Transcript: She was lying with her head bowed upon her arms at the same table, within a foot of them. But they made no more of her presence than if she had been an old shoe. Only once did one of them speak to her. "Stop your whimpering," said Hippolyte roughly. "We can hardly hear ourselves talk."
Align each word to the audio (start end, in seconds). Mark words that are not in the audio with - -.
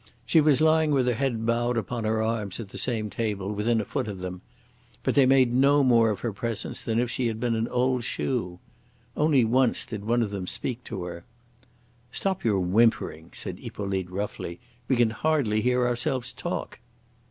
She 0.25 0.41
was 0.41 0.61
lying 0.61 0.89
with 0.89 1.05
her 1.05 1.13
head 1.13 1.45
bowed 1.45 1.77
upon 1.77 2.05
her 2.05 2.23
arms 2.23 2.59
at 2.59 2.69
the 2.69 2.77
same 2.79 3.11
table, 3.11 3.51
within 3.53 3.79
a 3.79 3.85
foot 3.85 4.07
of 4.07 4.17
them. 4.17 4.41
But 5.03 5.13
they 5.13 5.27
made 5.27 5.53
no 5.53 5.83
more 5.83 6.09
of 6.09 6.21
her 6.21 6.33
presence 6.33 6.83
than 6.83 6.97
if 6.97 7.11
she 7.11 7.27
had 7.27 7.39
been 7.39 7.53
an 7.53 7.67
old 7.67 8.03
shoe. 8.03 8.57
Only 9.15 9.45
once 9.45 9.85
did 9.85 10.03
one 10.03 10.23
of 10.23 10.31
them 10.31 10.47
speak 10.47 10.83
to 10.85 11.03
her. 11.03 11.23
"Stop 12.11 12.43
your 12.43 12.61
whimpering," 12.61 13.29
said 13.33 13.59
Hippolyte 13.59 14.09
roughly. 14.09 14.59
"We 14.87 14.95
can 14.95 15.11
hardly 15.11 15.61
hear 15.61 15.85
ourselves 15.87 16.33
talk." 16.33 16.79